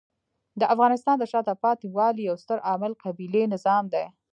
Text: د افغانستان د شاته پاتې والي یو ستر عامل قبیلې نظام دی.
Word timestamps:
د 0.59 0.61
افغانستان 0.73 1.15
د 1.19 1.23
شاته 1.31 1.53
پاتې 1.63 1.87
والي 1.97 2.21
یو 2.29 2.35
ستر 2.43 2.57
عامل 2.67 2.91
قبیلې 3.03 3.43
نظام 3.53 3.83
دی. 3.93 4.05